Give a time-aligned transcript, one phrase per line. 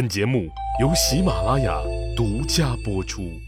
[0.00, 0.48] 本节目
[0.80, 1.78] 由喜马拉雅
[2.16, 3.38] 独家播出。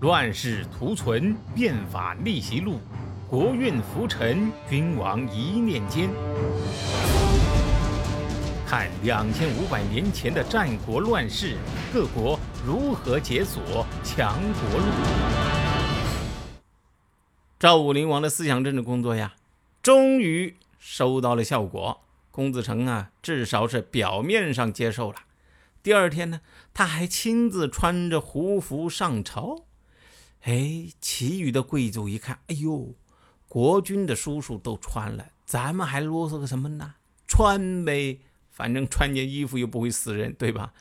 [0.00, 2.78] 乱世图存，变法逆袭录，
[3.26, 6.10] 国运浮沉，君王一念间。
[8.66, 11.56] 看两千五百年前的战国乱世，
[11.90, 14.84] 各国如何解锁强国路。
[17.58, 19.32] 赵武灵王的思想政治工作呀，
[19.82, 22.03] 终于收到了效果。
[22.34, 25.20] 公子成啊，至少是表面上接受了。
[25.84, 26.40] 第二天呢，
[26.74, 29.66] 他还亲自穿着胡服上朝。
[30.40, 32.96] 哎，其余的贵族一看，哎呦，
[33.46, 36.96] 国君的叔叔都穿了，咱们还啰嗦个什么呢？
[37.28, 38.18] 穿呗，
[38.50, 40.72] 反正穿件衣服又不会死人，对吧？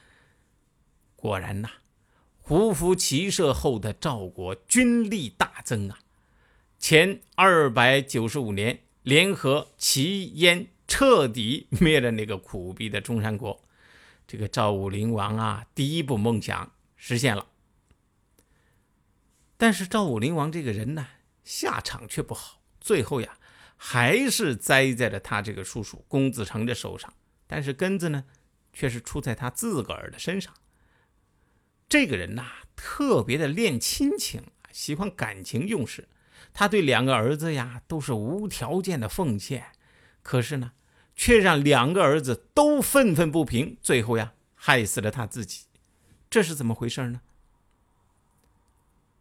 [1.15, 1.69] 果然呐，
[2.41, 5.99] 胡服骑射后的赵国军力大增啊！
[6.79, 10.69] 前二百九十五年，联合齐燕。
[10.87, 13.63] 彻底灭了那个苦逼的中山国，
[14.27, 17.47] 这个赵武灵王啊，第一步梦想实现了。
[19.57, 21.07] 但是赵武灵王这个人呢，
[21.43, 23.37] 下场却不好，最后呀，
[23.77, 27.13] 还是栽在了他这个叔叔公子成的手上。
[27.47, 28.25] 但是根子呢，
[28.73, 30.53] 却是出在他自个儿的身上。
[31.87, 32.45] 这个人呐，
[32.75, 36.09] 特别的恋亲情，喜欢感情用事。
[36.51, 39.71] 他对两个儿子呀，都是无条件的奉献。
[40.23, 40.71] 可是呢？
[41.15, 45.65] 却让两个儿子都愤愤不平，最后呀，害死了他自己。
[46.27, 47.21] 这是怎么回事呢？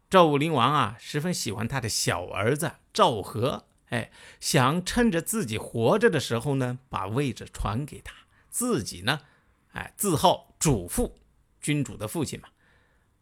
[0.09, 8.15] 赵武灵王啊，十分喜欢他的小儿子赵和，哎，想趁着自己活着的时候呢，把位置传给他，
[8.49, 9.21] 自己呢，
[9.73, 11.19] 哎，自号主父，
[11.61, 12.49] 君主的父亲嘛。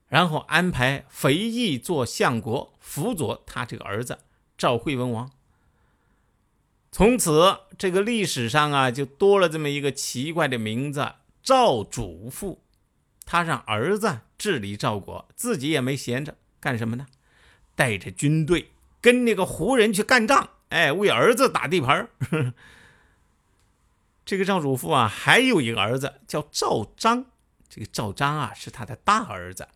[0.08, 4.20] 然后安排肥义做相国，辅佐他这个儿子
[4.58, 5.30] 赵惠文王。
[6.94, 12.61] 从此，这个历史上啊，就多了这么一个奇怪的名字——赵主父。
[13.25, 17.08] 他让儿子治理赵国，自己也没闲着，干什么呢？
[17.75, 22.09] 带着军队跟那个胡人去干仗，哎，为儿子打地盘儿
[24.25, 27.25] 这个赵主父啊，还有一个儿子叫赵章。
[27.69, 29.69] 这个赵章啊，是他的大儿子。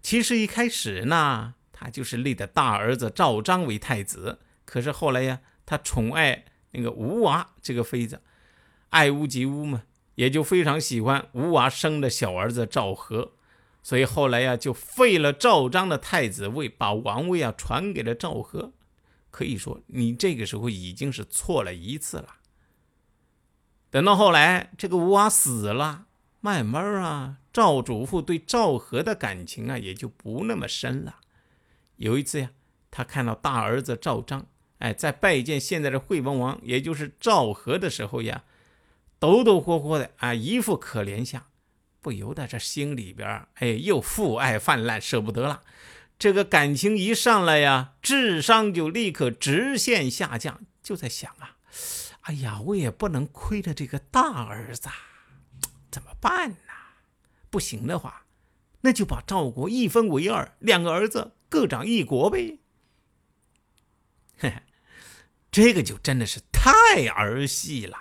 [0.00, 4.38] 其实一开始呢，他就是立的大儿子赵章为太子。
[4.64, 5.40] 可是后来呀。
[5.66, 8.20] 他宠爱那个吴娃这个妃子，
[8.90, 9.84] 爱屋及乌嘛，
[10.16, 13.32] 也就非常喜欢吴娃生的小儿子赵和，
[13.82, 18.72] 所以后来呀，就废了赵章的太子位，把王位啊传给了赵和。
[19.30, 22.36] 可以说，你这个时候已经是错了一次了。
[23.90, 26.06] 等到后来，这个吴娃死了，
[26.40, 31.16] 慢慢啊，赵主父对赵和的感情啊也就不那么深了。
[31.96, 32.50] 有一次呀，
[32.90, 34.46] 他看到大儿子赵章。
[34.84, 38.44] 哎，在拜见现在的惠文王，也就是赵和的时候呀，
[39.18, 41.42] 抖抖霍霍的啊，一副可怜相，
[42.02, 45.62] 不由得这心里边哎，又父爱泛滥，舍不得了。
[46.18, 51.56] 这个感情一上来呀，智商就立刻直线下降，就在想啊，
[52.20, 54.90] 哎呀，我也不能亏了这个大儿子，
[55.90, 56.56] 怎么办呢？
[57.48, 58.26] 不行的话，
[58.82, 62.58] 那就把赵国一分为二，两个儿子各掌一国呗。
[65.54, 67.96] 这个就真的是太儿戏了。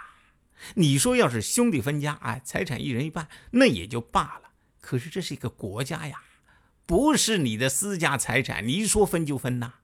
[0.74, 4.50] 你说要是兄弟分家，哎，财产一人一半，那也就罢了。
[4.82, 6.24] 可是这是一个国家呀，
[6.88, 9.76] 不是你的私家财产，你一说分就分呐。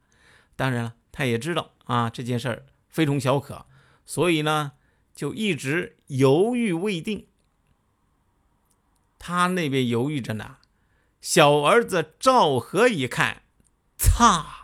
[0.56, 3.68] 当然了，他也知道啊这件事儿非同小可，
[4.04, 4.72] 所以呢，
[5.14, 7.28] 就一直犹豫未定。
[9.20, 10.58] 他那边犹豫着呢，
[11.22, 13.44] 小儿子赵和一看，
[13.96, 14.56] 擦。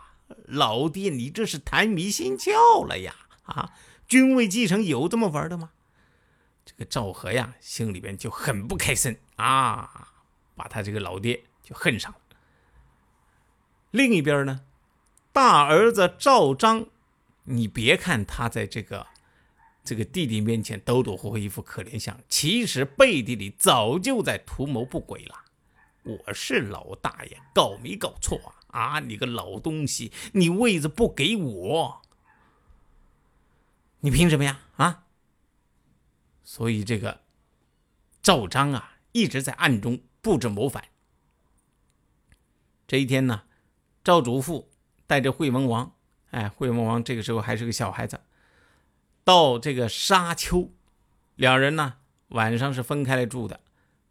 [0.46, 3.14] 老爹，你这是谈迷心窍了呀！
[3.44, 3.72] 啊，
[4.08, 5.70] 君位继承有这么玩的吗？
[6.64, 10.12] 这个赵和呀，心里边就很不开心啊，
[10.56, 12.18] 把他这个老爹就恨上了。
[13.92, 14.62] 另一边呢，
[15.32, 16.86] 大儿子赵章，
[17.44, 19.06] 你别看他在这个
[19.84, 25.44] 这个弟弟面前抖抖霍霍，一副可怜相，其实背地里早就在图谋不轨了。
[26.02, 28.50] 我是老大爷，搞没搞错啊？
[28.76, 29.00] 啊！
[29.00, 32.02] 你个老东西，你位子不给我，
[34.00, 34.60] 你凭什么呀？
[34.76, 35.04] 啊！
[36.44, 37.22] 所以这个
[38.20, 40.84] 赵章啊，一直在暗中布置谋反。
[42.86, 43.44] 这一天呢，
[44.04, 44.70] 赵主父
[45.06, 45.94] 带着惠文王，
[46.30, 48.20] 哎，惠文王这个时候还是个小孩子，
[49.24, 50.70] 到这个沙丘，
[51.34, 51.96] 两人呢
[52.28, 53.60] 晚上是分开来住的。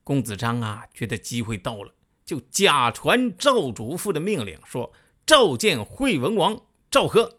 [0.04, 1.95] 公子章啊，觉得机会到了。
[2.26, 4.92] 就假传赵主父的命令，说
[5.26, 7.38] 召见惠文王赵和。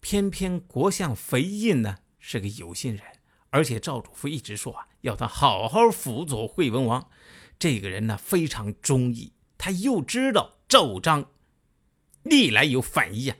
[0.00, 3.04] 偏偏国相肥印呢是个有心人，
[3.50, 7.08] 而且赵主父一直说啊，要他好好辅佐惠文王。
[7.58, 11.30] 这个人呢非常忠义，他又知道赵章
[12.22, 13.36] 历来有反意啊，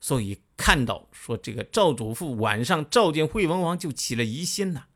[0.00, 4.86] 所以看到说这个赵主父晚上召见惠文王，就起了疑心呐。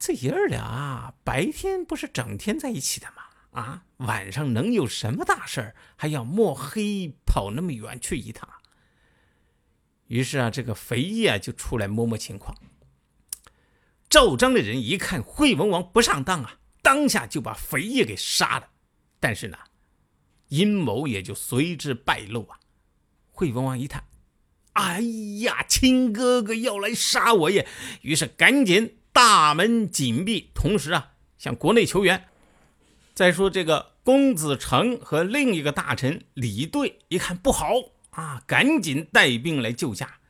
[0.00, 3.22] 这爷儿俩白天不是整天在一起的吗？
[3.50, 8.48] 啊，晚上能有什么大事儿，还要摸黑跑那么远去一趟？
[10.06, 12.56] 于是啊，这个肥业就出来摸摸情况。
[14.08, 16.56] 赵章的人一看惠文王不上当啊。
[16.82, 18.70] 当下就把肥业给杀了，
[19.20, 19.58] 但是呢，
[20.48, 22.58] 阴谋也就随之败露啊。
[23.30, 24.04] 惠文王一看，
[24.72, 25.02] 哎
[25.42, 27.68] 呀，亲哥哥要来杀我耶！
[28.00, 32.28] 于是赶紧大门紧闭，同时啊，向国内求援。
[33.14, 37.74] 再说这个公子成和另一个大臣李队一看不好
[38.10, 40.20] 啊，赶紧带兵来救驾。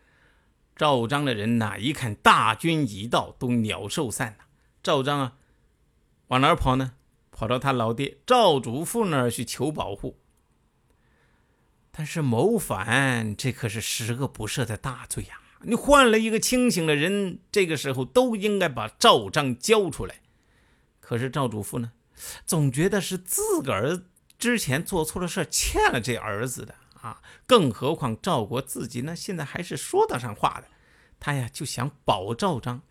[0.75, 4.47] 赵章的人呐，一看大军已到，都鸟兽散了。
[4.83, 5.37] 赵章啊。
[6.29, 6.93] 往哪儿跑呢？
[7.33, 10.19] 跑到他老爹赵主父那儿去求保护。
[11.91, 15.41] 但是谋反，这可是十恶不赦的大罪呀！
[15.63, 20.21] 你换了一个清醒的人，这个时候都应该把赵章交出来。
[21.01, 21.93] 可是赵主父呢，
[22.45, 24.03] 总觉得是自个儿
[24.39, 27.21] 之前做错了事，欠了这儿子的啊！
[27.47, 30.69] 更何况赵国自己呢，现在还是说得上话的，
[31.19, 32.83] 他呀就想保赵章。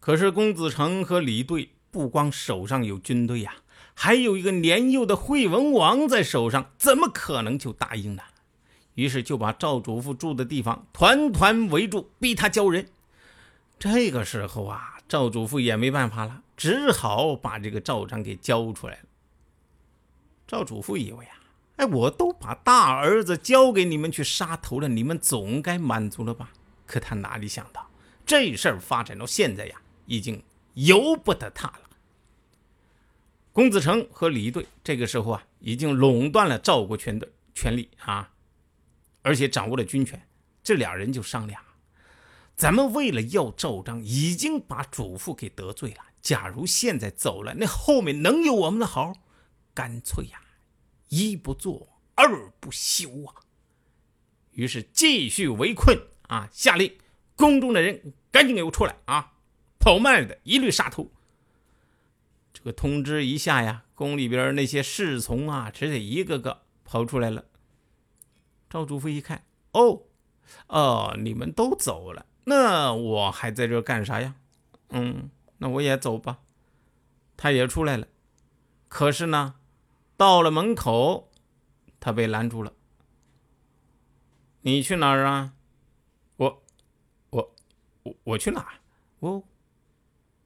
[0.00, 1.70] 可是公子成和李队。
[1.92, 3.56] 不光手上有军队呀，
[3.92, 8.22] 还有一个年幼的惠文王在手上，怎么可能就答应呢？
[8.94, 12.88] 于是就把赵主父住的地方团团围住，逼他交人。
[13.78, 19.04] 这个时候啊，赵主父也没办法了，只好把这个赵章给交出来了。
[20.46, 21.34] 赵主父以为啊，
[21.76, 26.50] 哎，我都把大儿子交给你们去杀头了，你们总该满足了吧？
[26.86, 27.88] 可他哪里想到，
[28.26, 30.42] 这事儿发展到现在呀，已经
[30.74, 31.80] 由不得他了。
[33.52, 38.30] 公子成和李队这个时候啊，已经垄断了赵国权的权力啊，
[39.22, 40.28] 而且掌握了军权。
[40.62, 41.60] 这俩人就商量：
[42.54, 46.04] 咱们为了要赵章，已经把主父给得罪了。
[46.20, 49.12] 假如现在走了，那后面能有我们的好？
[49.74, 50.40] 干脆呀，
[51.08, 53.42] 一不做二不休啊！
[54.52, 55.98] 于是继续围困
[56.28, 56.96] 啊，下令
[57.34, 59.32] 宫中的人赶紧给我出来啊，
[59.80, 61.10] 跑慢的一律杀头。
[62.52, 67.46] 这个通知一下呀，宫里边那些侍从啊，只得一个个跑出来了。
[68.72, 70.04] 赵主父一看，哦，
[70.68, 74.34] 哦，你们都走了，那我还在这干啥呀？
[74.88, 75.28] 嗯，
[75.58, 76.38] 那我也走吧。
[77.36, 78.08] 他也出来了，
[78.88, 79.56] 可是呢，
[80.16, 81.30] 到了门口，
[82.00, 82.72] 他被拦住了。
[84.62, 85.52] 你去哪儿啊？
[86.36, 86.62] 我，
[87.28, 87.54] 我，
[88.04, 88.66] 我，我去哪？
[89.18, 89.44] 我，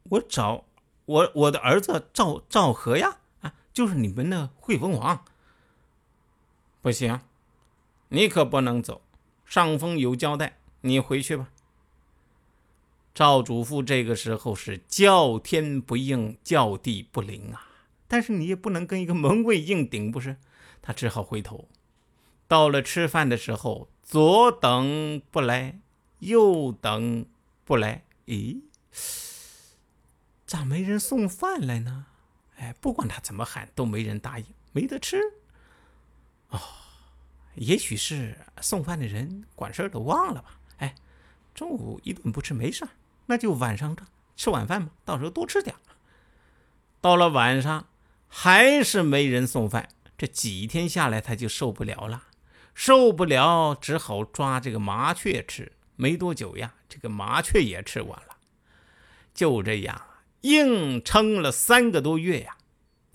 [0.02, 0.64] 我找。
[1.04, 5.24] 我我的儿子赵赵和呀，啊，就是你们的惠文王。
[6.82, 7.20] 不行，
[8.08, 9.02] 你可不能走，
[9.44, 11.50] 上峰有交代，你回去吧。
[13.14, 17.66] 赵主父这个时候是叫天不应，叫地不灵啊，
[18.06, 20.36] 但是你也不能跟一个门卫硬顶，不是？
[20.82, 21.68] 他只好回头。
[22.46, 25.80] 到了吃饭的时候，左等不来，
[26.20, 27.26] 右等
[27.64, 28.60] 不来，咦？
[30.46, 32.06] 咋没人送饭来呢？
[32.58, 35.18] 哎，不管他怎么喊，都没人答应，没得吃。
[36.50, 36.60] 哦，
[37.56, 40.58] 也许是送饭的人管事儿都忘了吧？
[40.78, 40.94] 哎，
[41.54, 42.86] 中午一顿不吃没事
[43.26, 43.96] 那就晚上
[44.36, 45.74] 吃晚饭吧，到时候多吃点。
[47.00, 47.86] 到了晚上
[48.28, 52.24] 还是没人送饭，这几天下来他就受不了了，
[52.74, 55.72] 受不了只好抓这个麻雀吃。
[55.96, 58.36] 没多久呀，这个麻雀也吃完了，
[59.32, 60.00] 就这样。
[60.42, 62.56] 硬撑了三个多月呀！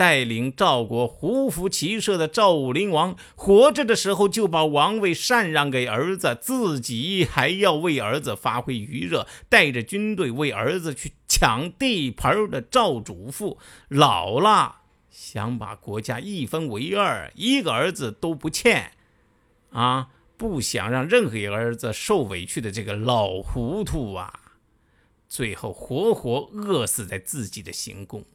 [0.02, 14.78] 带领赵国胡服骑射的赵武灵王，活着的时候就把王位禅让给儿子，自己还要为儿子发挥余热，带着军队为儿子去抢地盘的赵主父，老了
[15.12, 18.94] 想把国家一分为二，一个儿子都不欠，
[19.70, 24.34] 啊，不想让任何一个儿子受委屈的这个老糊涂啊！
[25.30, 28.26] 最后活活饿死在自己的行宫，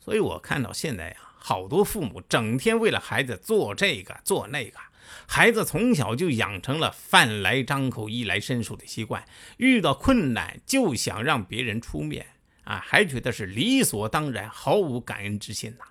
[0.00, 4.78] 所以我看到现在呀，好多父母整天为了孩子做这个做那个，
[5.26, 9.24] 孩子从小就养成了饭来张口、衣来伸手的习惯，
[9.58, 12.26] 遇到困难就想让别人出面
[12.64, 15.84] 啊，还觉得是理所当然，毫无感恩之心呐。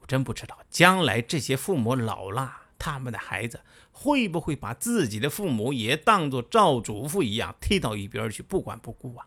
[0.00, 9.26] 我真不知道将来这些父母老了，他们的孩子会不会把自己的父母也当作赵祖父一样踢到一边去，不管不顾啊？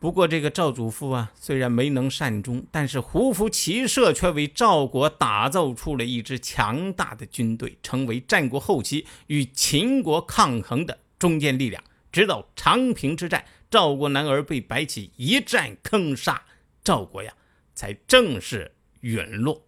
[0.00, 11.82] 不过，这个赵祖父啊，虽然没能善终，但是胡服骑射却为赵国打造出了一支强大的军队，成为战国后期与秦国抗衡的中坚力量。
[12.12, 16.42] 直到长平之战，赵国男儿被白起一战坑杀，
[16.84, 17.34] 赵国呀，
[17.74, 19.67] 才正式陨落。